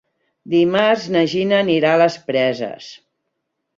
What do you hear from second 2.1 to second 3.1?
Preses.